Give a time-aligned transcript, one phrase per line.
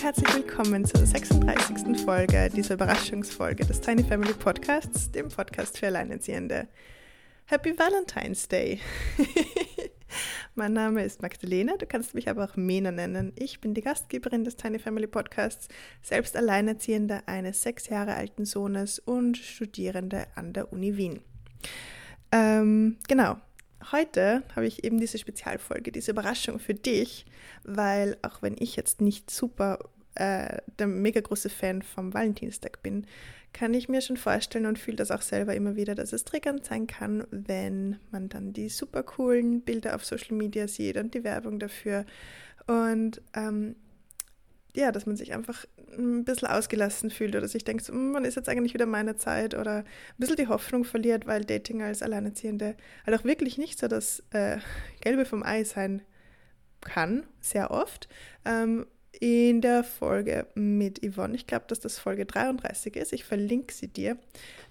[0.00, 1.98] und herzlich willkommen zur 36.
[2.02, 6.68] Folge dieser Überraschungsfolge des Tiny Family Podcasts, dem Podcast für Alleinerziehende.
[7.44, 8.80] Happy Valentine's Day!
[10.54, 13.32] mein Name ist Magdalena, du kannst mich aber auch Mena nennen.
[13.36, 15.68] Ich bin die Gastgeberin des Tiny Family Podcasts,
[16.00, 21.20] selbst Alleinerziehende eines sechs Jahre alten Sohnes und Studierende an der Uni Wien.
[22.32, 23.36] Ähm, genau,
[23.92, 27.26] heute habe ich eben diese Spezialfolge, diese Überraschung für dich,
[27.64, 29.78] weil auch wenn ich jetzt nicht super
[30.14, 33.06] äh, der mega große Fan vom Valentinstag bin,
[33.52, 36.64] kann ich mir schon vorstellen und fühle das auch selber immer wieder, dass es triggernd
[36.64, 41.24] sein kann, wenn man dann die super coolen Bilder auf Social Media sieht und die
[41.24, 42.06] Werbung dafür.
[42.66, 43.74] Und ähm,
[44.74, 45.64] ja, dass man sich einfach
[45.96, 49.16] ein bisschen ausgelassen fühlt oder sich denkt, so, hm, wann ist jetzt eigentlich wieder meine
[49.16, 49.84] Zeit oder ein
[50.18, 54.58] bisschen die Hoffnung verliert, weil Dating als Alleinerziehende halt auch wirklich nicht so das äh,
[55.00, 56.02] Gelbe vom Ei sein
[56.80, 58.08] kann, sehr oft.
[58.44, 58.86] Ähm,
[59.18, 63.88] in der Folge mit Yvonne, ich glaube, dass das Folge 33 ist, ich verlinke sie
[63.88, 64.16] dir,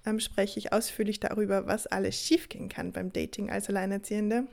[0.06, 4.48] ähm, spreche ich ausführlich darüber, was alles schiefgehen kann beim Dating als Alleinerziehende.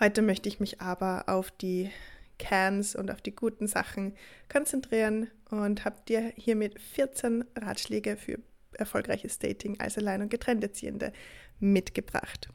[0.00, 1.90] Heute möchte ich mich aber auf die
[2.38, 4.14] Cans und auf die guten Sachen
[4.48, 8.38] konzentrieren und habe dir hiermit 14 Ratschläge für
[8.72, 11.12] erfolgreiches Dating als Allein- und Getrennterziehende
[11.58, 12.48] mitgebracht.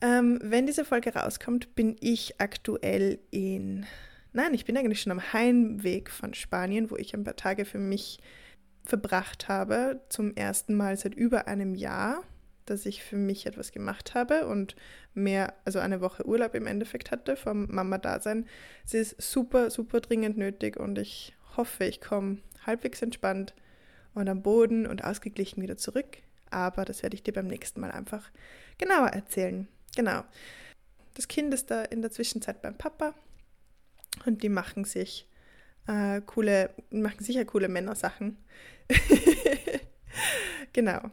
[0.00, 3.86] Ähm, wenn diese Folge rauskommt, bin ich aktuell in,
[4.32, 7.78] nein, ich bin eigentlich schon am Heimweg von Spanien, wo ich ein paar Tage für
[7.78, 8.18] mich
[8.82, 12.22] verbracht habe, zum ersten Mal seit über einem Jahr
[12.66, 14.76] dass ich für mich etwas gemacht habe und
[15.12, 18.46] mehr, also eine Woche Urlaub im Endeffekt hatte vom Mama-Dasein.
[18.84, 23.54] Es ist super, super dringend nötig und ich hoffe, ich komme halbwegs entspannt
[24.14, 26.18] und am Boden und ausgeglichen wieder zurück.
[26.50, 28.30] Aber das werde ich dir beim nächsten Mal einfach
[28.78, 29.68] genauer erzählen.
[29.96, 30.22] Genau.
[31.14, 33.14] Das Kind ist da in der Zwischenzeit beim Papa
[34.26, 35.28] und die machen sich
[35.86, 38.38] äh, coole, machen sicher coole Männersachen.
[40.72, 41.10] genau.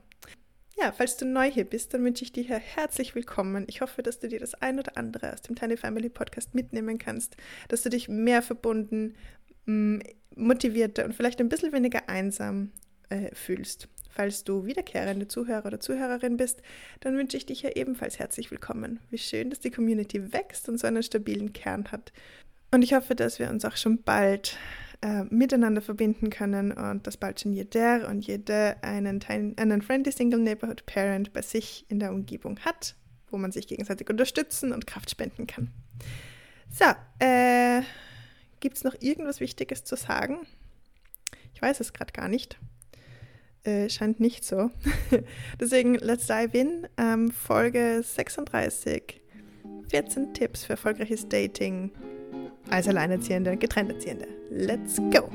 [0.78, 3.66] Ja, falls du neu hier bist, dann wünsche ich dir herzlich willkommen.
[3.68, 6.98] Ich hoffe, dass du dir das ein oder andere aus dem Tiny Family Podcast mitnehmen
[6.98, 7.36] kannst,
[7.68, 9.16] dass du dich mehr verbunden,
[10.36, 12.72] motivierter und vielleicht ein bisschen weniger einsam
[13.10, 13.90] äh, fühlst.
[14.10, 16.62] Falls du wiederkehrende Zuhörer oder Zuhörerin bist,
[17.00, 19.00] dann wünsche ich dich hier ebenfalls herzlich willkommen.
[19.10, 22.12] Wie schön, dass die Community wächst und so einen stabilen Kern hat.
[22.72, 24.58] Und ich hoffe, dass wir uns auch schon bald
[25.02, 30.40] äh, miteinander verbinden können und dass bald schon jeder und jede einen, einen Friendly Single
[30.40, 32.96] Neighborhood Parent bei sich in der Umgebung hat,
[33.30, 35.72] wo man sich gegenseitig unterstützen und Kraft spenden kann.
[36.70, 36.86] So,
[37.20, 37.82] äh,
[38.60, 40.40] gibt es noch irgendwas Wichtiges zu sagen?
[41.54, 42.58] Ich weiß es gerade gar nicht.
[43.64, 44.72] Äh, scheint nicht so.
[45.60, 46.88] Deswegen, let's dive in.
[46.98, 49.22] Ähm, Folge 36.
[49.90, 51.92] 14 Tipps für erfolgreiches Dating
[52.72, 54.28] als Alleinerziehende, Getrennterziehende.
[54.50, 55.30] Let's go!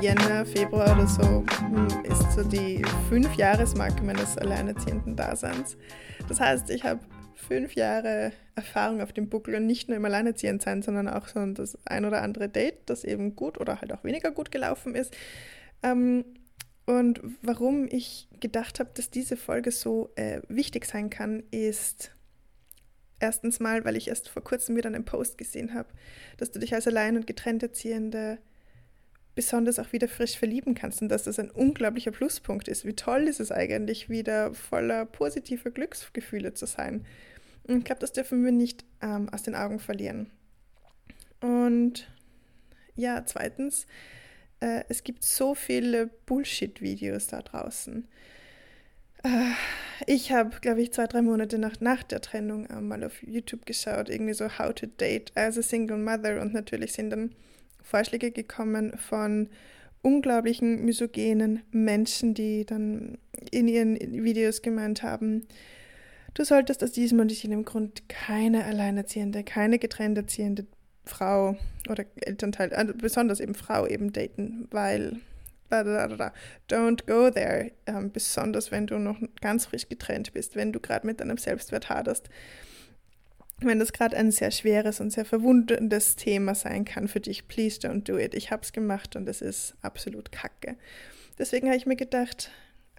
[0.00, 5.78] Jänner, Februar oder so hm, ist so die Fünf-Jahres-Marke meines alleinerziehenden Daseins.
[6.28, 7.00] Das heißt, ich habe
[7.34, 11.78] fünf Jahre Erfahrung auf dem Buckel und nicht nur im Alleinerziehendsein, sondern auch so das
[11.86, 15.16] ein oder andere Date, das eben gut oder halt auch weniger gut gelaufen ist.
[15.82, 16.26] Ähm,
[16.84, 22.14] und warum ich gedacht habe, dass diese Folge so äh, wichtig sein kann, ist
[23.18, 25.88] erstens mal, weil ich erst vor kurzem wieder einen Post gesehen habe,
[26.36, 28.40] dass du dich als Allein- und Getrennterziehende
[29.34, 32.84] besonders auch wieder frisch verlieben kannst und dass das ein unglaublicher Pluspunkt ist.
[32.84, 37.06] Wie toll ist es eigentlich, wieder voller positiver Glücksgefühle zu sein.
[37.64, 40.30] Und ich glaube, das dürfen wir nicht ähm, aus den Augen verlieren.
[41.40, 42.08] Und
[42.94, 43.86] ja, zweitens,
[44.60, 48.06] äh, es gibt so viele Bullshit-Videos da draußen.
[49.22, 49.28] Äh,
[50.06, 53.66] ich habe, glaube ich, zwei, drei Monate nach, nach der Trennung äh, mal auf YouTube
[53.66, 57.34] geschaut, irgendwie so How to Date as a Single Mother und natürlich sind dann
[57.82, 59.48] Vorschläge gekommen von
[60.02, 63.18] unglaublichen misogenen Menschen, die dann
[63.50, 65.46] in ihren Videos gemeint haben,
[66.34, 70.66] du solltest aus diesem und diesem Grund keine alleinerziehende, keine getrennt erziehende
[71.04, 71.56] Frau
[71.88, 75.20] oder Elternteil, also besonders eben Frau eben daten, weil
[76.68, 81.06] don't go there, ähm, besonders wenn du noch ganz frisch getrennt bist, wenn du gerade
[81.06, 82.28] mit deinem Selbstwert haderst
[83.66, 87.80] wenn das gerade ein sehr schweres und sehr verwundendes Thema sein kann für dich, please
[87.80, 88.34] don't do it.
[88.34, 90.76] Ich habe es gemacht und es ist absolut kacke.
[91.38, 92.50] Deswegen habe ich mir gedacht,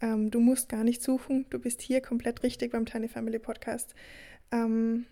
[0.02, 1.46] Ähm, du musst gar nicht suchen.
[1.50, 3.96] Du bist hier komplett richtig beim Tiny Family Podcast.
[4.52, 5.06] Ähm,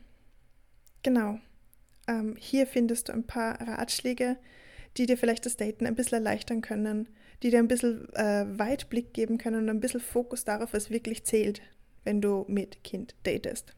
[1.02, 1.40] genau.
[2.08, 4.38] Ähm, hier findest du ein paar Ratschläge,
[4.98, 7.08] die dir vielleicht das Daten ein bisschen erleichtern können,
[7.42, 11.24] die dir ein bisschen äh, Weitblick geben können und ein bisschen Fokus darauf, was wirklich
[11.24, 11.62] zählt,
[12.04, 13.74] wenn du mit Kind datest.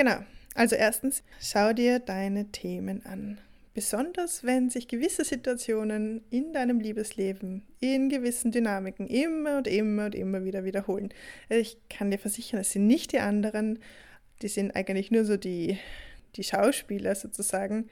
[0.00, 0.16] Genau.
[0.54, 3.38] Also erstens, schau dir deine Themen an.
[3.74, 10.14] Besonders wenn sich gewisse Situationen in deinem Liebesleben in gewissen Dynamiken immer und immer und
[10.14, 11.12] immer wieder wiederholen.
[11.50, 13.78] Ich kann dir versichern, es sind nicht die anderen,
[14.40, 15.76] die sind eigentlich nur so die,
[16.34, 17.90] die Schauspieler sozusagen.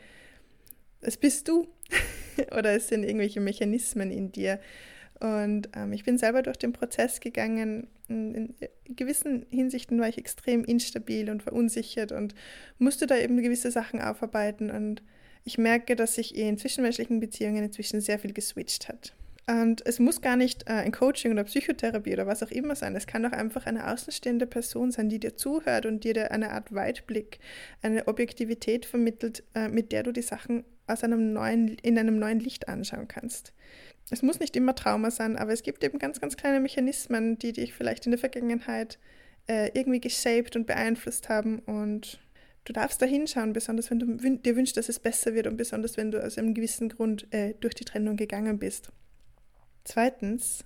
[1.02, 1.66] Es bist du
[2.56, 4.60] oder es sind irgendwelche Mechanismen in dir.
[5.20, 7.88] Und ähm, ich bin selber durch den Prozess gegangen.
[8.08, 8.54] In,
[8.88, 12.34] gewissen Hinsichten war ich extrem instabil und verunsichert und
[12.78, 14.70] musste da eben gewisse Sachen aufarbeiten.
[14.70, 15.02] Und
[15.44, 19.14] ich merke, dass sich in zwischenmenschlichen Beziehungen inzwischen sehr viel geswitcht hat.
[19.48, 22.94] Und es muss gar nicht äh, ein Coaching oder Psychotherapie oder was auch immer sein.
[22.94, 26.74] Es kann auch einfach eine außenstehende Person sein, die dir zuhört und dir eine Art
[26.74, 27.38] Weitblick,
[27.80, 32.40] eine Objektivität vermittelt, äh, mit der du die Sachen aus einem neuen, in einem neuen
[32.40, 33.54] Licht anschauen kannst.
[34.10, 37.52] Es muss nicht immer Trauma sein, aber es gibt eben ganz, ganz kleine Mechanismen, die
[37.52, 38.98] dich vielleicht in der Vergangenheit
[39.46, 42.20] äh, irgendwie geshaped und beeinflusst haben und
[42.64, 45.96] du darfst da hinschauen, besonders wenn du dir wünschst, dass es besser wird und besonders
[45.96, 48.90] wenn du aus einem gewissen Grund äh, durch die Trennung gegangen bist.
[49.84, 50.64] Zweitens,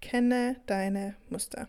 [0.00, 1.68] kenne deine Muster.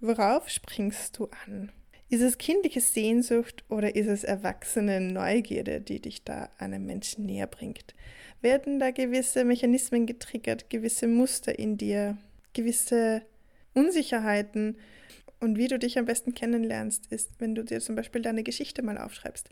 [0.00, 1.70] Worauf springst du an?
[2.08, 7.46] Ist es kindliche Sehnsucht oder ist es erwachsene Neugierde, die dich da einem Menschen näher
[7.46, 7.94] bringt?
[8.42, 12.16] Werden da gewisse Mechanismen getriggert, gewisse Muster in dir,
[12.54, 13.22] gewisse
[13.74, 14.76] Unsicherheiten?
[15.40, 18.82] Und wie du dich am besten kennenlernst, ist, wenn du dir zum Beispiel deine Geschichte
[18.82, 19.48] mal aufschreibst.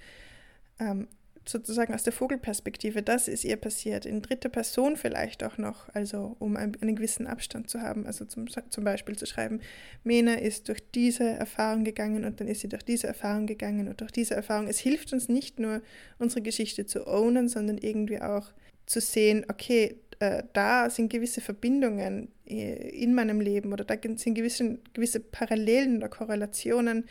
[0.78, 1.08] Ähm,
[1.48, 6.36] sozusagen aus der Vogelperspektive, das ist ihr passiert, in dritter Person vielleicht auch noch, also
[6.38, 9.60] um einen, gewissen Abstand zu haben, also zum, zum Beispiel zu schreiben,
[10.04, 14.00] Mena ist durch diese Erfahrung gegangen und dann ist sie durch diese Erfahrung gegangen und
[14.00, 14.68] durch diese Erfahrung.
[14.68, 15.80] Es hilft uns nicht nur,
[16.18, 18.52] unsere Geschichte zu ownen, sondern irgendwie auch
[18.88, 24.34] zu sehen, okay, äh, da sind gewisse Verbindungen äh, in meinem Leben oder da sind
[24.34, 27.04] gewisse, gewisse Parallelen oder Korrelationen,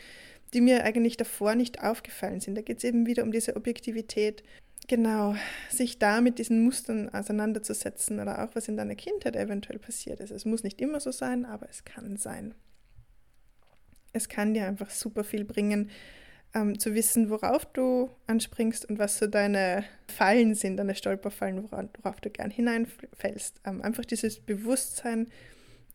[0.52, 2.56] die mir eigentlich davor nicht aufgefallen sind.
[2.56, 4.42] Da geht es eben wieder um diese Objektivität.
[4.88, 5.34] Genau,
[5.70, 10.30] sich da mit diesen Mustern auseinanderzusetzen oder auch was in deiner Kindheit eventuell passiert ist.
[10.30, 12.54] Es muss nicht immer so sein, aber es kann sein.
[14.12, 15.90] Es kann dir einfach super viel bringen,
[16.54, 21.86] ähm, zu wissen, worauf du anspringst und was so deine Fallen sind, deine Stolperfallen, worauf,
[22.02, 23.60] worauf du gern hineinfällst.
[23.64, 25.28] Ähm, einfach dieses Bewusstsein,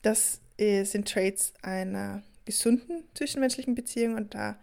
[0.02, 4.58] das äh, sind Traits einer gesunden zwischenmenschlichen Beziehung und da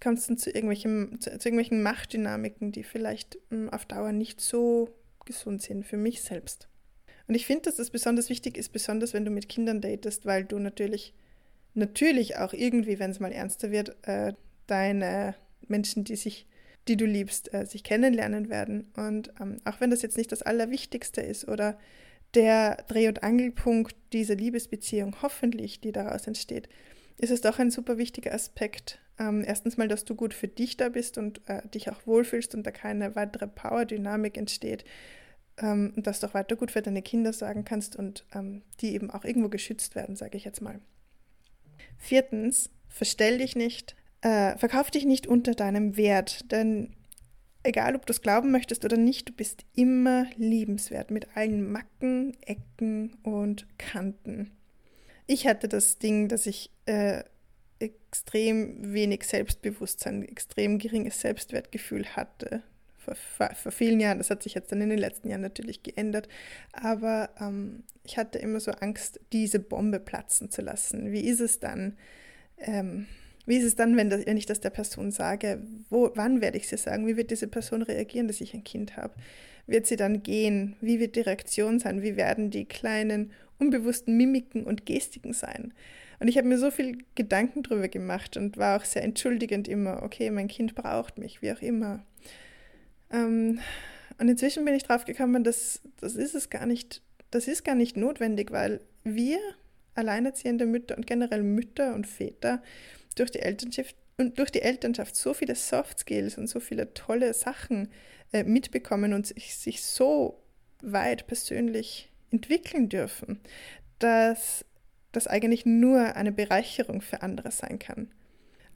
[0.00, 4.12] kommt es dann zu irgendwelchen, zu, zu, irgendwelchen Machtdynamiken, die vielleicht mh, hm, auf Dauer
[4.12, 4.88] nicht so
[5.24, 6.68] gesund sind für mich selbst.
[7.26, 10.44] Und ich finde, dass das besonders wichtig ist, besonders wenn du mit Kindern datest, weil
[10.44, 11.12] du natürlich,
[11.74, 14.34] natürlich auch irgendwie, wenn es mal ernster wird, äh,
[14.66, 15.34] deine
[15.68, 16.46] Menschen, die sich,
[16.88, 18.92] die du liebst, äh, sich kennenlernen werden.
[18.96, 21.78] Und ähm, auch wenn das jetzt nicht das Allerwichtigste ist oder
[22.34, 26.68] der Dreh- und Angelpunkt dieser Liebesbeziehung, hoffentlich, die daraus entsteht,
[27.18, 29.00] ist es doch ein super wichtiger Aspekt.
[29.18, 32.54] Ähm, erstens mal, dass du gut für dich da bist und äh, dich auch wohlfühlst
[32.54, 34.84] und da keine weitere Power-Dynamik entsteht.
[35.58, 38.94] Ähm, und dass du auch weiter gut für deine Kinder sagen kannst und ähm, die
[38.94, 40.80] eben auch irgendwo geschützt werden, sage ich jetzt mal.
[41.96, 46.94] Viertens, verstell dich nicht, äh, verkauf dich nicht unter deinem Wert, denn
[47.62, 52.36] egal ob du es glauben möchtest oder nicht, du bist immer liebenswert mit allen Macken,
[52.42, 54.52] Ecken und Kanten.
[55.26, 57.24] Ich hatte das Ding, dass ich äh,
[57.78, 62.62] extrem wenig Selbstbewusstsein, extrem geringes Selbstwertgefühl hatte.
[62.96, 65.82] Vor, vor, vor, vielen Jahren, das hat sich jetzt dann in den letzten Jahren natürlich
[65.82, 66.28] geändert,
[66.72, 71.12] aber ähm, ich hatte immer so Angst, diese Bombe platzen zu lassen.
[71.12, 71.96] Wie ist es dann?
[72.58, 73.06] Ähm,
[73.46, 75.62] wie ist es dann, wenn, das, wenn ich das der Person sage?
[75.88, 77.06] Wo, wann werde ich sie sagen?
[77.06, 79.14] Wie wird diese Person reagieren, dass ich ein Kind habe?
[79.66, 80.76] Wird sie dann gehen?
[80.80, 82.02] Wie wird die Reaktion sein?
[82.02, 85.72] Wie werden die kleinen, unbewussten Mimiken und Gestiken sein?
[86.18, 90.02] Und ich habe mir so viel Gedanken darüber gemacht und war auch sehr entschuldigend immer,
[90.02, 92.04] okay, mein Kind braucht mich, wie auch immer.
[93.12, 93.60] Ähm,
[94.18, 97.74] und inzwischen bin ich drauf gekommen, dass das ist es gar nicht, das ist gar
[97.74, 99.38] nicht notwendig, weil wir
[99.94, 102.62] alleinerziehende Mütter und generell Mütter und Väter
[103.16, 107.34] durch die Elternschaft und durch die Elternschaft so viele Soft Skills und so viele tolle
[107.34, 107.90] Sachen
[108.32, 110.42] äh, mitbekommen und sich, sich so
[110.80, 113.40] weit persönlich entwickeln dürfen,
[113.98, 114.64] dass
[115.12, 118.10] das eigentlich nur eine Bereicherung für andere sein kann.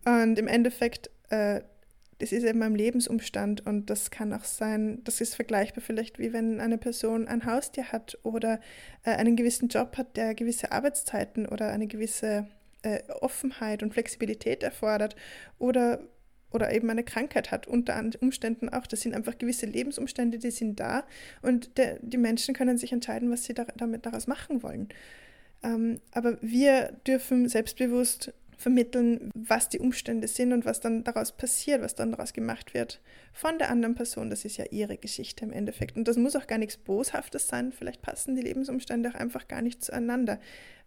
[0.05, 1.63] Und im Endeffekt äh,
[2.19, 6.35] Das ist eben ein Lebensumstand und das kann auch sein, das ist vergleichbar vielleicht wie
[6.35, 8.61] wenn eine Person ein Haustier hat oder
[9.05, 12.47] äh, einen gewissen Job hat, der gewisse Arbeitszeiten oder eine gewisse
[12.83, 15.17] äh, Offenheit und Flexibilität erfordert
[15.59, 16.01] oder
[16.53, 18.87] oder eben eine Krankheit hat, unter Umständen auch.
[18.87, 21.05] Das sind einfach gewisse Lebensumstände, die sind da
[21.43, 24.89] und der, die Menschen können sich entscheiden, was sie da, damit daraus machen wollen.
[25.63, 31.81] Ähm, aber wir dürfen selbstbewusst vermitteln, was die Umstände sind und was dann daraus passiert,
[31.81, 33.01] was dann daraus gemacht wird
[33.33, 34.29] von der anderen Person.
[34.29, 35.97] Das ist ja ihre Geschichte im Endeffekt.
[35.97, 37.73] Und das muss auch gar nichts Boshaftes sein.
[37.73, 40.39] Vielleicht passen die Lebensumstände auch einfach gar nicht zueinander.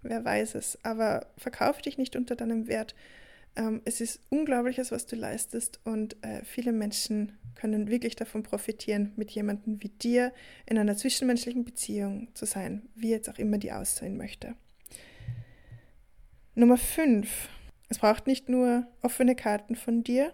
[0.04, 0.78] Wer weiß es.
[0.84, 2.94] Aber verkauf dich nicht unter deinem Wert.
[3.56, 9.14] Ähm, es ist Unglaubliches, was du leistest und äh, viele Menschen können wirklich davon profitieren,
[9.16, 10.32] mit jemandem wie dir
[10.68, 14.56] in einer zwischenmenschlichen Beziehung zu sein, wie jetzt auch immer die aussehen möchte.
[16.56, 17.50] Nummer 5.
[17.94, 20.34] Es braucht nicht nur offene Karten von dir,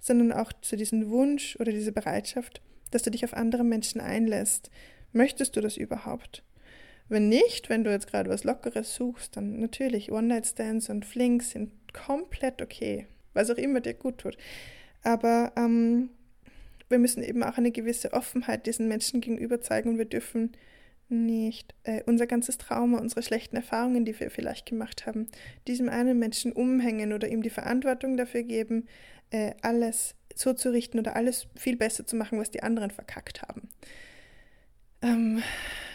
[0.00, 4.70] sondern auch zu diesem Wunsch oder diese Bereitschaft, dass du dich auf andere Menschen einlässt.
[5.12, 6.42] Möchtest du das überhaupt?
[7.10, 11.70] Wenn nicht, wenn du jetzt gerade was Lockeres suchst, dann natürlich One-Night-Stands und Flings sind
[11.92, 14.38] komplett okay, was auch immer dir gut tut.
[15.02, 16.08] Aber ähm,
[16.88, 20.52] wir müssen eben auch eine gewisse Offenheit diesen Menschen gegenüber zeigen und wir dürfen
[21.08, 25.28] nicht äh, unser ganzes Trauma, unsere schlechten Erfahrungen, die wir vielleicht gemacht haben,
[25.66, 28.88] diesem einen Menschen umhängen oder ihm die Verantwortung dafür geben,
[29.30, 33.42] äh, alles so zu richten oder alles viel besser zu machen, was die anderen verkackt
[33.42, 33.68] haben.
[35.02, 35.42] Ähm,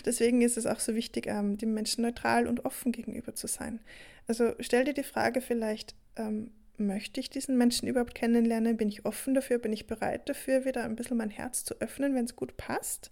[0.05, 3.79] deswegen ist es auch so wichtig, ähm, dem Menschen neutral und offen gegenüber zu sein.
[4.27, 8.77] Also stell dir die Frage vielleicht, ähm, möchte ich diesen Menschen überhaupt kennenlernen?
[8.77, 9.59] Bin ich offen dafür?
[9.59, 13.11] Bin ich bereit dafür, wieder ein bisschen mein Herz zu öffnen, wenn es gut passt?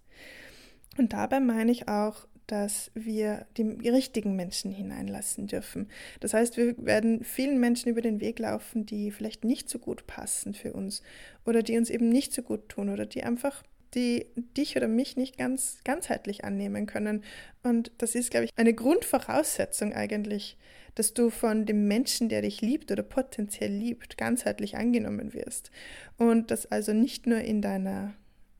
[0.97, 5.87] Und dabei meine ich auch, dass wir die richtigen Menschen hineinlassen dürfen.
[6.19, 10.07] Das heißt, wir werden vielen Menschen über den Weg laufen, die vielleicht nicht so gut
[10.07, 11.03] passen für uns
[11.45, 13.63] oder die uns eben nicht so gut tun oder die einfach
[13.95, 17.23] die dich oder mich nicht ganz ganzheitlich annehmen können.
[17.63, 20.57] Und das ist, glaube ich, eine Grundvoraussetzung eigentlich,
[20.95, 25.71] dass du von dem Menschen, der dich liebt oder potenziell liebt, ganzheitlich angenommen wirst.
[26.17, 28.13] Und das also nicht nur in deiner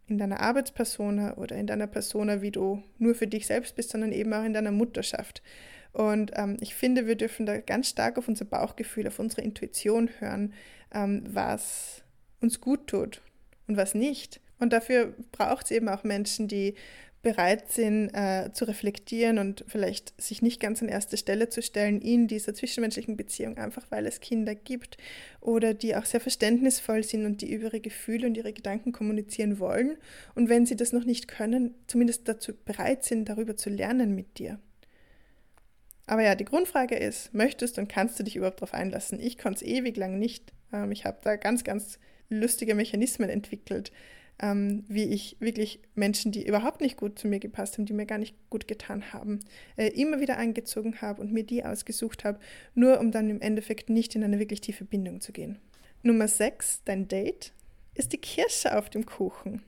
[0.09, 4.11] in deiner Arbeitspersona oder in deiner Persona, wie du nur für dich selbst bist, sondern
[4.11, 5.41] eben auch in deiner Mutterschaft.
[5.91, 10.09] Und ähm, ich finde, wir dürfen da ganz stark auf unser Bauchgefühl, auf unsere Intuition
[10.19, 10.53] hören,
[10.93, 12.03] ähm, was
[12.41, 13.21] uns gut tut
[13.67, 14.39] und was nicht.
[14.59, 16.75] Und dafür braucht es eben auch Menschen, die
[17.21, 22.01] bereit sind äh, zu reflektieren und vielleicht sich nicht ganz an erste Stelle zu stellen
[22.01, 24.97] in dieser zwischenmenschlichen Beziehung, einfach weil es Kinder gibt
[25.41, 29.59] oder die auch sehr verständnisvoll sind und die über ihre Gefühle und ihre Gedanken kommunizieren
[29.59, 29.97] wollen
[30.35, 34.39] und wenn sie das noch nicht können, zumindest dazu bereit sind, darüber zu lernen mit
[34.39, 34.59] dir.
[36.09, 39.19] Aber ja, die Grundfrage ist, möchtest und kannst du dich überhaupt darauf einlassen?
[39.19, 40.53] Ich konnte es ewig lang nicht.
[40.73, 41.99] Ähm, ich habe da ganz, ganz
[42.29, 43.91] lustige Mechanismen entwickelt,
[44.41, 48.05] ähm, wie ich wirklich Menschen, die überhaupt nicht gut zu mir gepasst haben, die mir
[48.05, 49.39] gar nicht gut getan haben,
[49.75, 52.39] äh, immer wieder eingezogen habe und mir die ausgesucht habe,
[52.75, 55.59] nur um dann im Endeffekt nicht in eine wirklich tiefe Bindung zu gehen.
[56.01, 57.51] Nummer 6, dein Date,
[57.93, 59.61] ist die Kirsche auf dem Kuchen.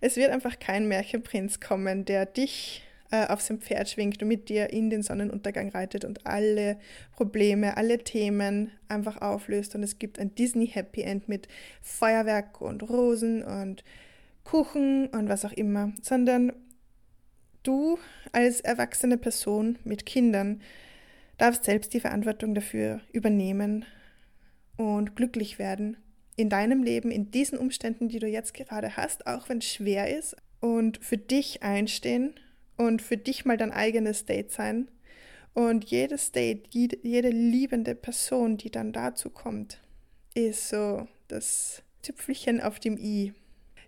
[0.00, 4.48] Es wird einfach kein Märchenprinz kommen, der dich äh, auf sein Pferd schwingt und mit
[4.48, 6.78] dir in den Sonnenuntergang reitet und alle
[7.12, 9.74] Probleme, alle Themen einfach auflöst.
[9.74, 11.48] Und es gibt ein Disney Happy End mit
[11.82, 13.84] Feuerwerk und Rosen und
[14.44, 16.52] Kuchen und was auch immer, sondern
[17.62, 17.98] du
[18.32, 20.60] als erwachsene Person mit Kindern
[21.38, 23.84] darfst selbst die Verantwortung dafür übernehmen
[24.76, 25.96] und glücklich werden
[26.36, 30.16] in deinem Leben, in diesen Umständen, die du jetzt gerade hast, auch wenn es schwer
[30.16, 32.34] ist, und für dich einstehen
[32.76, 34.88] und für dich mal dein eigenes Date sein.
[35.52, 39.80] Und jedes Date, jede, liebende Person, die dann dazu kommt,
[40.34, 43.32] ist so das Tüpfelchen auf dem i,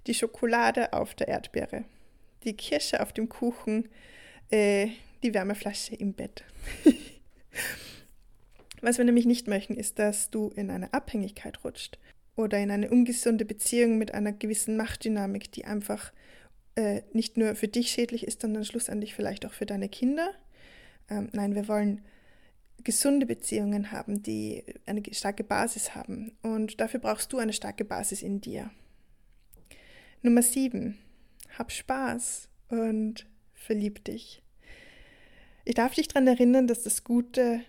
[0.06, 1.84] die Schokolade auf der Erdbeere,
[2.44, 3.88] die Kirsche auf dem Kuchen,
[4.50, 4.88] äh,
[5.24, 6.44] die Wärmeflasche im Bett.
[8.80, 11.98] Was wir nämlich nicht möchten, ist, dass du in eine Abhängigkeit rutscht
[12.36, 16.12] oder in eine ungesunde Beziehung mit einer gewissen Machtdynamik, die einfach
[16.76, 20.30] äh, nicht nur für dich schädlich ist, sondern schlussendlich vielleicht auch für deine Kinder.
[21.10, 22.02] Ähm, nein, wir wollen
[22.84, 26.36] gesunde Beziehungen haben, die eine starke Basis haben.
[26.42, 28.70] Und dafür brauchst du eine starke Basis in dir.
[30.22, 30.98] Nummer sieben,
[31.58, 34.42] hab Spaß und verlieb dich.
[35.64, 37.60] Ich darf dich daran erinnern, dass das Gute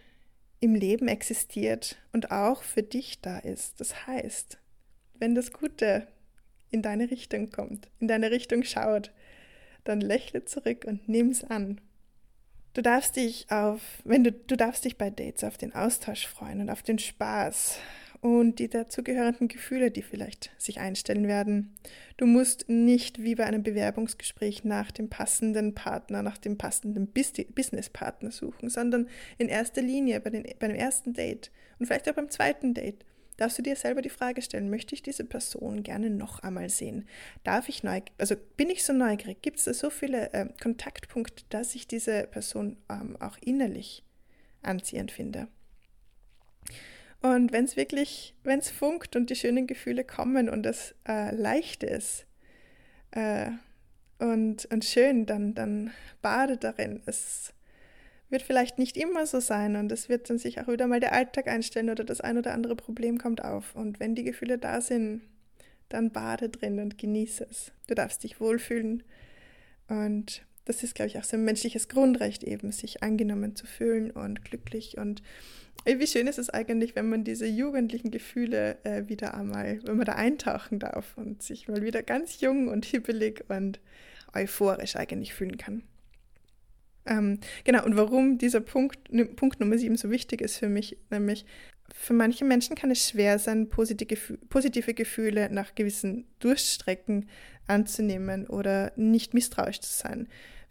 [0.59, 3.79] im Leben existiert und auch für dich da ist.
[3.79, 4.59] Das heißt,
[5.15, 6.07] wenn das Gute
[6.71, 9.11] in deine Richtung kommt, in deine Richtung schaut,
[9.83, 11.79] dann lächle zurück und nimm's an.
[12.73, 16.61] Du darfst dich auf, wenn du, du darfst dich bei Dates auf den Austausch freuen
[16.61, 17.79] und auf den Spaß
[18.21, 21.75] und die dazugehörenden Gefühle, die vielleicht sich einstellen werden.
[22.17, 28.31] Du musst nicht wie bei einem Bewerbungsgespräch nach dem passenden Partner, nach dem passenden Businesspartner
[28.31, 29.07] suchen, sondern
[29.37, 33.05] in erster Linie bei, den, bei ersten Date und vielleicht auch beim zweiten Date
[33.37, 37.07] darfst du dir selber die Frage stellen, möchte ich diese Person gerne noch einmal sehen?
[37.43, 39.41] Darf ich neugierig, also bin ich so neugierig?
[39.41, 44.03] Gibt es da so viele äh, Kontaktpunkte, dass ich diese Person ähm, auch innerlich
[44.61, 45.47] anziehend finde?
[47.21, 51.33] Und wenn es wirklich, wenn es funkt und die schönen Gefühle kommen und es äh,
[51.33, 52.25] leicht ist
[53.11, 53.49] äh,
[54.19, 55.91] und, und schön, dann, dann
[56.21, 57.01] bade darin.
[57.05, 57.53] Es
[58.29, 61.13] wird vielleicht nicht immer so sein und es wird dann sich auch wieder mal der
[61.13, 63.75] Alltag einstellen oder das ein oder andere Problem kommt auf.
[63.75, 65.21] Und wenn die Gefühle da sind,
[65.89, 67.71] dann bade drin und genieße es.
[67.87, 69.03] Du darfst dich wohlfühlen
[69.87, 74.11] und das ist, glaube ich, auch so ein menschliches Grundrecht eben, sich angenommen zu fühlen
[74.11, 75.21] und glücklich und
[75.85, 80.05] wie schön ist es eigentlich, wenn man diese jugendlichen Gefühle äh, wieder einmal, wenn man
[80.05, 83.79] da eintauchen darf und sich mal wieder ganz jung und hibbelig und
[84.35, 85.83] euphorisch eigentlich fühlen kann.
[87.07, 88.99] Ähm, genau, und warum dieser Punkt,
[89.35, 91.45] Punkt Nummer 7 so wichtig ist für mich, nämlich
[91.93, 97.29] für manche Menschen kann es schwer sein, positive, Gefühle nach gewissen Durchstrecken
[97.65, 100.27] anzunehmen oder nicht misstrauisch zu sein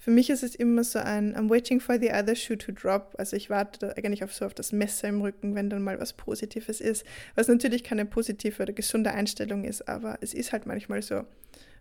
[0.07, 3.15] für mich ist es immer so ein I'm waiting for the other shoe to drop.
[3.19, 6.13] Also ich warte eigentlich auf so auf das Messer im Rücken, wenn dann mal was
[6.13, 7.05] Positives ist.
[7.35, 11.25] Was natürlich keine positive oder gesunde Einstellung ist, aber es ist halt manchmal so.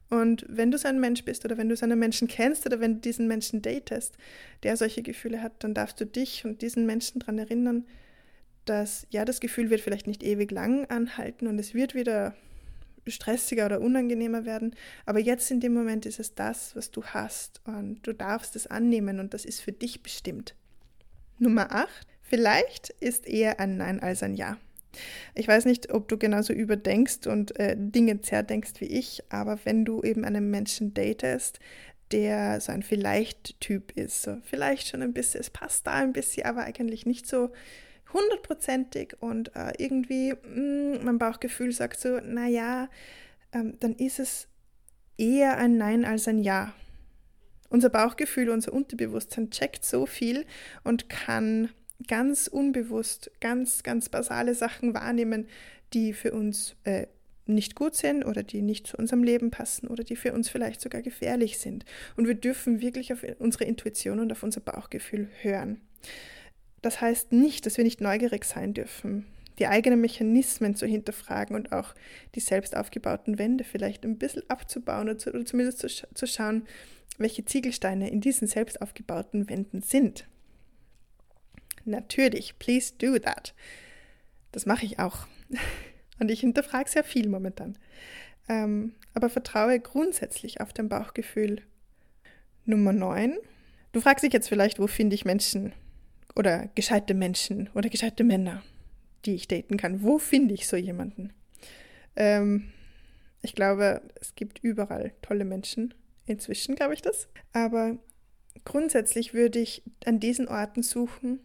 [0.09, 2.79] Und wenn du so ein Mensch bist oder wenn du so einen Menschen kennst oder
[2.79, 4.15] wenn du diesen Menschen datest,
[4.63, 7.85] der solche Gefühle hat, dann darfst du dich und diesen Menschen daran erinnern,
[8.65, 12.35] dass ja, das Gefühl wird vielleicht nicht ewig lang anhalten und es wird wieder
[13.07, 14.75] stressiger oder unangenehmer werden.
[15.05, 18.67] Aber jetzt in dem Moment ist es das, was du hast und du darfst es
[18.67, 20.55] annehmen und das ist für dich bestimmt.
[21.37, 21.89] Nummer 8.
[22.21, 24.57] Vielleicht ist eher ein Nein als ein Ja.
[25.33, 29.85] Ich weiß nicht, ob du genauso überdenkst und äh, Dinge zerdenkst wie ich, aber wenn
[29.85, 31.59] du eben einen Menschen datest,
[32.11, 36.45] der so ein Vielleicht-Typ ist, so vielleicht schon ein bisschen, es passt da ein bisschen,
[36.45, 37.51] aber eigentlich nicht so
[38.13, 42.89] hundertprozentig und äh, irgendwie mh, mm, mein Bauchgefühl sagt so, naja,
[43.51, 44.47] ähm, dann ist es
[45.17, 46.73] eher ein Nein als ein Ja.
[47.69, 50.45] Unser Bauchgefühl, unser Unterbewusstsein checkt so viel
[50.83, 51.69] und kann
[52.07, 55.47] ganz unbewusst ganz, ganz basale Sachen wahrnehmen,
[55.93, 57.07] die für uns äh,
[57.47, 60.81] nicht gut sind oder die nicht zu unserem Leben passen oder die für uns vielleicht
[60.81, 61.85] sogar gefährlich sind.
[62.17, 65.81] Und wir dürfen wirklich auf unsere Intuition und auf unser Bauchgefühl hören.
[66.81, 69.25] Das heißt nicht, dass wir nicht neugierig sein dürfen,
[69.59, 71.93] die eigenen Mechanismen zu hinterfragen und auch
[72.35, 76.67] die selbst aufgebauten Wände vielleicht ein bisschen abzubauen oder, zu, oder zumindest zu, zu schauen,
[77.17, 80.27] welche Ziegelsteine in diesen selbst aufgebauten Wänden sind.
[81.85, 83.53] Natürlich, please do that.
[84.51, 85.27] Das mache ich auch.
[86.19, 87.77] Und ich hinterfrage sehr viel momentan.
[88.47, 91.61] Ähm, aber vertraue grundsätzlich auf dein Bauchgefühl.
[92.65, 93.37] Nummer 9.
[93.91, 95.73] Du fragst dich jetzt vielleicht, wo finde ich Menschen,
[96.35, 98.61] oder gescheite Menschen oder gescheite Männer,
[99.25, 100.03] die ich daten kann.
[100.03, 101.33] Wo finde ich so jemanden?
[102.15, 102.71] Ähm,
[103.41, 105.93] ich glaube, es gibt überall tolle Menschen.
[106.25, 107.27] Inzwischen glaube ich das.
[107.53, 107.97] Aber
[108.65, 111.39] grundsätzlich würde ich an diesen Orten suchen,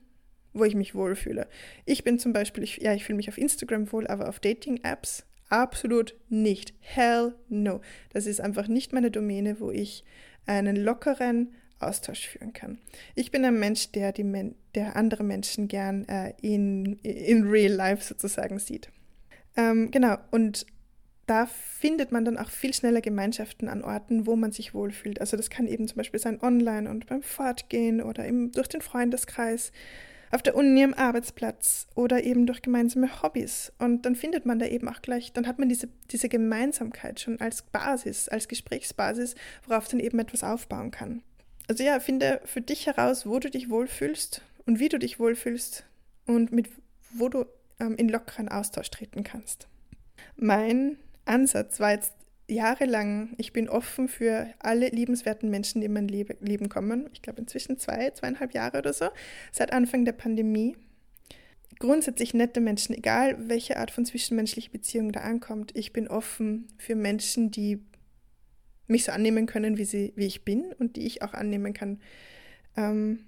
[0.53, 1.47] wo ich mich wohlfühle.
[1.85, 5.25] Ich bin zum Beispiel, ich, ja, ich fühle mich auf Instagram wohl, aber auf Dating-Apps
[5.49, 6.75] absolut nicht.
[6.81, 7.81] Hell no.
[8.13, 10.05] Das ist einfach nicht meine Domäne, wo ich
[10.47, 12.79] einen lockeren, Austausch führen kann.
[13.15, 17.73] Ich bin ein Mensch, der, die Men der andere Menschen gern äh, in, in real
[17.73, 18.91] life sozusagen sieht.
[19.57, 20.67] Ähm, genau, und
[21.27, 25.21] da findet man dann auch viel schneller Gemeinschaften an Orten, wo man sich wohlfühlt.
[25.21, 28.81] Also das kann eben zum Beispiel sein online und beim Fortgehen oder eben durch den
[28.81, 29.73] Freundeskreis,
[30.31, 33.73] auf der Uni, am Arbeitsplatz oder eben durch gemeinsame Hobbys.
[33.79, 37.41] Und dann findet man da eben auch gleich, dann hat man diese, diese Gemeinsamkeit schon
[37.41, 39.35] als Basis, als Gesprächsbasis,
[39.67, 41.23] worauf dann eben etwas aufbauen kann.
[41.69, 45.85] Also ja, finde für dich heraus, wo du dich wohlfühlst und wie du dich wohlfühlst
[46.27, 46.69] und mit
[47.13, 47.45] wo du
[47.81, 49.69] ähm, in lockeren Austausch treten kannst.
[50.37, 52.13] Mein Ansatz war jetzt
[52.51, 57.09] jahrelang, ich bin offen für alle liebenswerten Menschen, die in mein Leben kommen.
[57.13, 59.07] Ich glaube inzwischen zwei, zweieinhalb Jahre oder so,
[59.53, 60.77] seit Anfang der Pandemie.
[61.79, 65.73] Grundsätzlich nette Menschen, egal welche Art von zwischenmenschlicher Beziehung da ankommt.
[65.75, 67.81] Ich bin offen für Menschen, die
[68.87, 72.01] mich so annehmen können, wie, sie, wie ich bin und die ich auch annehmen kann.
[72.77, 73.21] Ähm,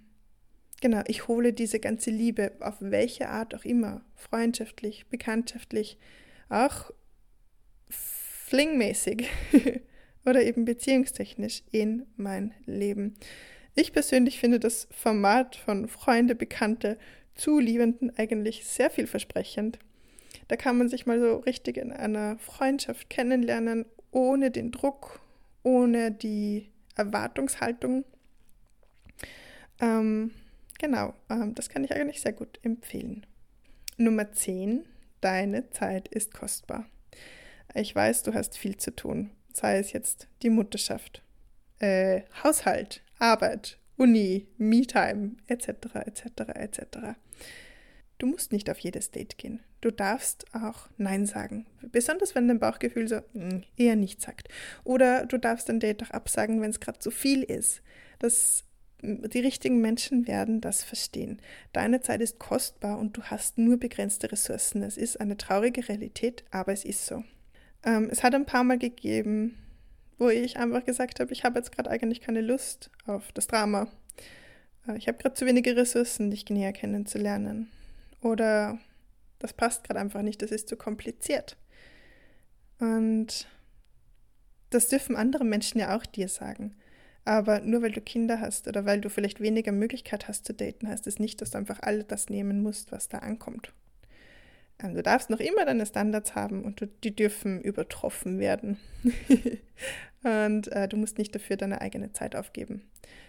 [0.81, 5.97] genau, ich hole diese ganze Liebe, auf welche Art auch immer, freundschaftlich, bekanntschaftlich,
[6.51, 6.91] auch
[8.53, 9.31] flingmäßig
[10.27, 13.15] oder eben beziehungstechnisch in mein Leben.
[13.75, 16.99] Ich persönlich finde das Format von Freunde, Bekannte,
[17.35, 19.79] Zuliebenden eigentlich sehr vielversprechend
[20.49, 25.23] Da kann man sich mal so richtig in einer Freundschaft kennenlernen, ohne den Druck,
[25.63, 28.05] ohne die Erwartungshaltung.
[29.81, 30.31] Ähm,
[30.79, 33.25] genau, ähm, das kann ich eigentlich sehr gut empfehlen.
[33.97, 34.85] Nummer 10.
[35.23, 36.85] Deine Zeit ist kostbar.
[37.75, 41.23] Ich weiß, du hast viel zu tun, sei es jetzt die Mutterschaft,
[41.79, 46.87] äh, Haushalt, Arbeit, Uni, Me-Time, etc., etc., etc.
[48.19, 49.61] Du musst nicht auf jedes Date gehen.
[49.81, 51.67] Du darfst auch Nein sagen.
[51.81, 54.49] Besonders wenn dein Bauchgefühl so mm, eher nicht sagt.
[54.85, 57.83] Oder du darfst ein Date auch absagen, wenn es gerade zu viel ist.
[58.21, 58.65] Das,
[59.01, 61.43] die richtigen Menschen werden das verstehen.
[61.73, 64.85] Deine Zeit ist kostbar und du hast nur begrenzte Ressourcen.
[64.85, 67.25] Es ist eine traurige Realität, aber es ist so.
[67.85, 69.59] Ähm, es hat ein paar Mal gegeben,
[70.19, 73.89] wo ich einfach gesagt habe, ich habe jetzt gerade eigentlich keine Lust auf das Drama.
[74.87, 77.71] Äh, ich habe gerade zu wenige Ressourcen, dich näher kennenzulernen.
[78.21, 78.79] Oder
[79.39, 81.57] das passt gerade einfach nicht, das ist zu kompliziert.
[82.79, 83.47] Und
[84.71, 86.75] das dürfen andere Menschen ja auch dir sagen.
[87.25, 90.89] Aber nur weil du Kinder hast oder weil du vielleicht weniger Möglichkeit hast zu daten,
[90.89, 93.73] heißt es nicht, dass du einfach all das nehmen musst, was da ankommt.
[94.83, 98.79] Ähm, du darfst noch immer deine Standards haben und du, die dürfen übertroffen werden.
[100.23, 102.83] und äh, du musst nicht dafür deine eigene Zeit aufgeben.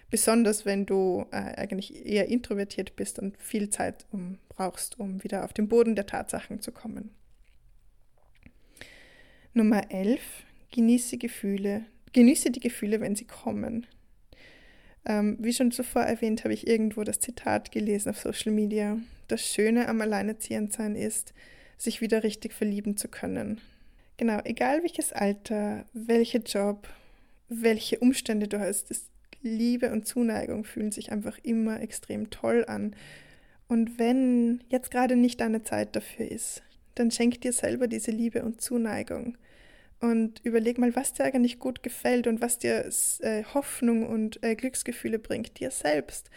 [0.10, 5.44] Besonders wenn du äh, eigentlich eher introvertiert bist und viel Zeit um, brauchst, um wieder
[5.44, 7.10] auf den Boden der Tatsachen zu kommen.
[9.54, 10.22] Nummer 11.
[10.72, 11.86] Genieße Gefühle.
[12.12, 13.88] Genieße die Gefühle, wenn sie kommen.
[15.06, 18.98] Ähm, wie schon zuvor erwähnt, habe ich irgendwo das Zitat gelesen auf Social Media.
[19.28, 21.34] Das Schöne am Alleinerziehendsein ist,
[21.78, 23.60] sich wieder richtig verlieben zu können.
[24.18, 26.88] Genau, egal welches Alter, welcher Job,
[27.50, 29.10] welche Umstände du hast, ist
[29.42, 32.96] Liebe und Zuneigung fühlen sich einfach immer extrem toll an.
[33.68, 36.64] Und wenn jetzt gerade nicht deine Zeit dafür ist,
[36.96, 39.38] dann schenk dir selber diese Liebe und Zuneigung
[40.04, 42.90] und überleg mal, was dir eigentlich gut gefällt und was dir
[43.22, 46.30] äh, Hoffnung und äh, Glücksgefühle bringt, dir selbst.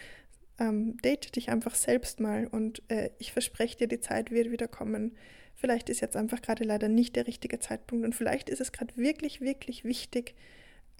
[0.61, 4.68] Ähm, date dich einfach selbst mal und äh, ich verspreche dir, die Zeit wird wieder
[4.68, 5.16] kommen.
[5.57, 8.96] Vielleicht ist jetzt einfach gerade leider nicht der richtige Zeitpunkt und vielleicht ist es gerade
[8.96, 10.37] wirklich, wirklich wichtig,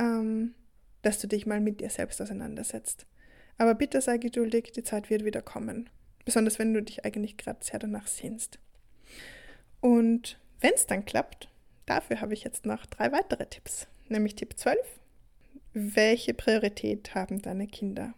[0.01, 0.57] ähm,
[1.03, 3.07] dass du dich mal mit dir selbst auseinandersetzt.
[3.59, 5.89] Aber bitte sei geduldig, die Zeit wird wieder kommen.
[6.25, 8.59] Besonders wenn du dich eigentlich gerade sehr danach sehnst.
[9.81, 11.49] Und wenn es dann klappt,
[11.87, 14.77] Dafür habe ich jetzt noch drei weitere Tipps, nämlich Tipp 12.
[15.73, 18.15] Welche Priorität haben deine Kinder?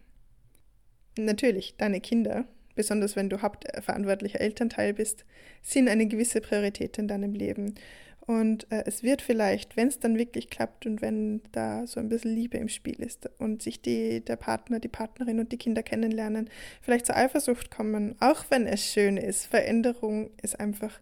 [1.17, 5.25] Natürlich, deine Kinder, besonders wenn du hauptverantwortlicher Elternteil bist,
[5.61, 7.75] sind eine gewisse Priorität in deinem Leben.
[8.21, 12.09] Und äh, es wird vielleicht, wenn es dann wirklich klappt und wenn da so ein
[12.09, 15.83] bisschen Liebe im Spiel ist und sich die, der Partner, die Partnerin und die Kinder
[15.83, 16.49] kennenlernen,
[16.81, 19.45] vielleicht zur Eifersucht kommen, auch wenn es schön ist.
[19.45, 20.99] Veränderung ist einfach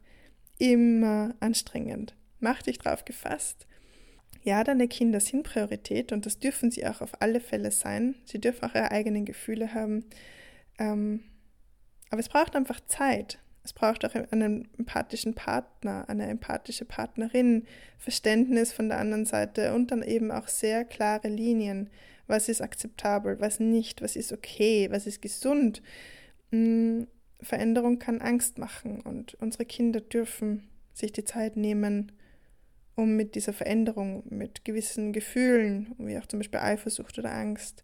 [0.58, 2.16] immer anstrengend.
[2.40, 3.68] Mach dich drauf gefasst.
[4.44, 8.16] Ja, deine Kinder sind Priorität und das dürfen sie auch auf alle Fälle sein.
[8.26, 10.06] Sie dürfen auch ihre eigenen Gefühle haben.
[10.80, 11.24] Ähm,
[12.10, 13.40] aber es braucht einfach Zeit.
[13.64, 17.66] Es braucht auch einen empathischen Partner, eine empathische Partnerin,
[17.98, 21.90] Verständnis von der anderen Seite und dann eben auch sehr klare Linien.
[22.28, 25.82] Was ist akzeptabel, was nicht, was ist okay, was ist gesund.
[26.52, 27.08] Hm,
[27.42, 32.14] Veränderung kann Angst machen und unsere Kinder dürfen sich die Zeit nehmen,
[32.98, 37.84] um mit dieser Veränderung, mit gewissen Gefühlen, wie auch zum Beispiel Eifersucht oder Angst,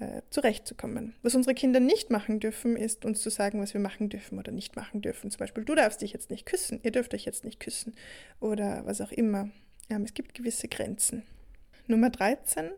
[0.00, 1.14] äh, zurechtzukommen.
[1.22, 4.50] Was unsere Kinder nicht machen dürfen, ist uns zu sagen, was wir machen dürfen oder
[4.50, 5.30] nicht machen dürfen.
[5.30, 7.94] Zum Beispiel, du darfst dich jetzt nicht küssen, ihr dürft euch jetzt nicht küssen
[8.40, 9.50] oder was auch immer.
[9.90, 11.24] Ähm, es gibt gewisse Grenzen.
[11.86, 12.70] Nummer 13,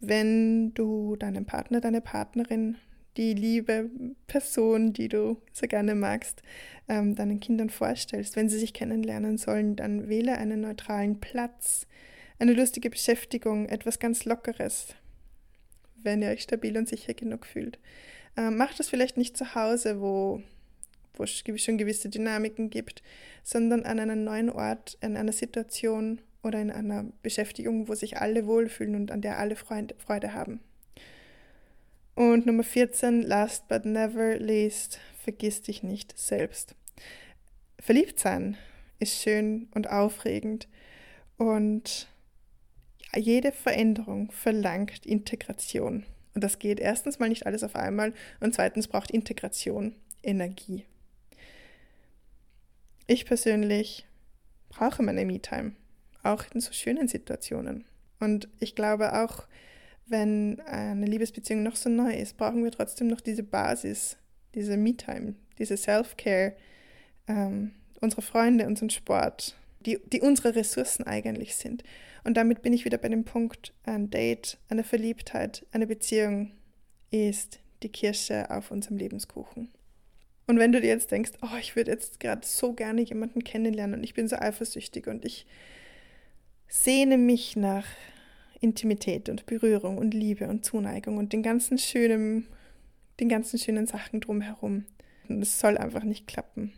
[0.00, 2.78] wenn du deinem Partner, deine Partnerin
[3.18, 3.90] die liebe
[4.28, 6.42] Person, die du so gerne magst,
[6.88, 8.36] ähm, deinen Kindern vorstellst.
[8.36, 11.86] Wenn sie sich kennenlernen sollen, dann wähle einen neutralen Platz,
[12.38, 14.94] eine lustige Beschäftigung, etwas ganz Lockeres,
[15.96, 17.78] wenn ihr euch stabil und sicher genug fühlt.
[18.36, 20.40] Ähm, macht das vielleicht nicht zu Hause, wo,
[21.14, 23.02] wo es schon gewisse Dynamiken gibt,
[23.42, 28.46] sondern an einem neuen Ort, in einer Situation oder in einer Beschäftigung, wo sich alle
[28.46, 30.60] wohlfühlen und an der alle Freude haben.
[32.18, 36.74] Und Nummer 14, last but never least, vergiss dich nicht selbst.
[37.78, 38.56] Verliebt sein
[38.98, 40.66] ist schön und aufregend
[41.36, 42.08] und
[43.14, 46.06] jede Veränderung verlangt Integration.
[46.34, 50.86] Und das geht erstens mal nicht alles auf einmal und zweitens braucht Integration Energie.
[53.06, 54.08] Ich persönlich
[54.70, 55.76] brauche meine Me-Time,
[56.24, 57.84] auch in so schönen Situationen.
[58.18, 59.46] Und ich glaube auch,
[60.08, 64.16] wenn eine Liebesbeziehung noch so neu ist, brauchen wir trotzdem noch diese Basis,
[64.54, 66.54] diese Me-Time, diese Self-Care,
[67.26, 71.82] ähm, unsere Freunde, unseren Sport, die, die unsere Ressourcen eigentlich sind.
[72.24, 76.52] Und damit bin ich wieder bei dem Punkt, ein Date, eine Verliebtheit, eine Beziehung
[77.10, 79.70] ist die Kirsche auf unserem Lebenskuchen.
[80.46, 83.98] Und wenn du dir jetzt denkst, oh, ich würde jetzt gerade so gerne jemanden kennenlernen
[83.98, 85.46] und ich bin so eifersüchtig und ich
[86.68, 87.86] sehne mich nach
[88.60, 92.46] Intimität und Berührung und Liebe und Zuneigung und den ganzen schönen,
[93.20, 94.84] den ganzen schönen Sachen drumherum.
[95.28, 96.72] Und es soll einfach nicht klappen.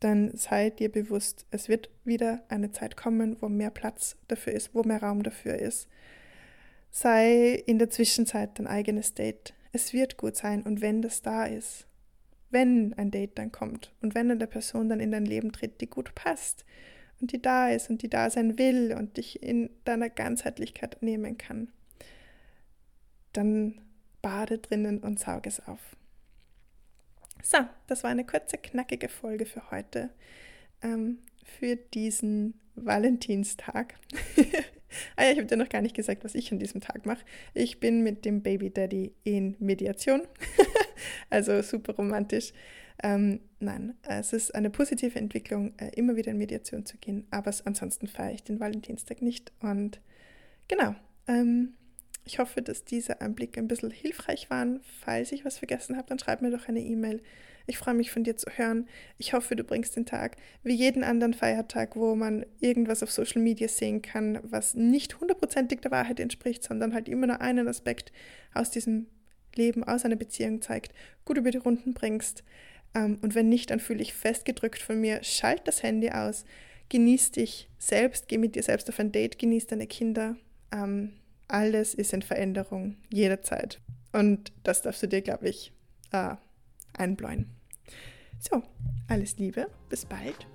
[0.00, 4.74] Dann sei dir bewusst, es wird wieder eine Zeit kommen, wo mehr Platz dafür ist,
[4.74, 5.88] wo mehr Raum dafür ist.
[6.90, 9.54] Sei in der Zwischenzeit dein eigenes Date.
[9.72, 11.86] Es wird gut sein und wenn das da ist,
[12.50, 15.88] wenn ein Date dann kommt und wenn eine Person dann in dein Leben tritt, die
[15.88, 16.64] gut passt
[17.24, 21.38] und die da ist und die da sein will und dich in deiner Ganzheitlichkeit nehmen
[21.38, 21.68] kann,
[23.32, 23.80] dann
[24.20, 25.80] bade drinnen und sauge es auf.
[27.42, 27.56] So,
[27.86, 30.10] das war eine kurze, knackige Folge für heute,
[30.82, 33.94] ähm, für diesen Valentinstag.
[35.16, 37.24] ah ja, ich habe dir noch gar nicht gesagt, was ich an diesem Tag mache.
[37.54, 40.28] Ich bin mit dem Baby Daddy in Mediation.
[41.30, 42.52] also super romantisch.
[43.02, 47.52] Ähm, nein, es ist eine positive Entwicklung, äh, immer wieder in Mediation zu gehen, aber
[47.64, 49.52] ansonsten feiere ich den Valentinstag nicht.
[49.60, 50.00] Und
[50.68, 50.94] genau,
[51.26, 51.74] ähm,
[52.24, 54.80] ich hoffe, dass diese Einblicke ein bisschen hilfreich waren.
[55.00, 57.22] Falls ich was vergessen habe, dann schreib mir doch eine E-Mail.
[57.66, 58.88] Ich freue mich von dir zu hören.
[59.18, 63.42] Ich hoffe, du bringst den Tag wie jeden anderen Feiertag, wo man irgendwas auf Social
[63.42, 68.12] Media sehen kann, was nicht hundertprozentig der Wahrheit entspricht, sondern halt immer nur einen Aspekt
[68.52, 69.06] aus diesem
[69.56, 70.92] Leben, aus einer Beziehung zeigt,
[71.24, 72.44] gut über die Runden bringst.
[72.94, 76.44] Ähm, und wenn nicht, dann fühle ich festgedrückt von mir, schalt das Handy aus,
[76.88, 80.36] genieß dich selbst, geh mit dir selbst auf ein Date, genieß deine Kinder.
[80.72, 81.12] Ähm,
[81.48, 83.80] alles ist in Veränderung, jederzeit.
[84.12, 85.72] Und das darfst du dir, glaube ich,
[86.12, 86.36] äh,
[86.96, 87.50] einbläuen.
[88.38, 88.62] So,
[89.08, 90.46] alles Liebe, bis bald.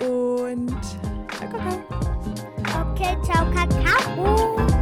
[0.00, 2.92] Und ciao, Kakao.
[2.92, 4.77] Okay, ciao, Kakao.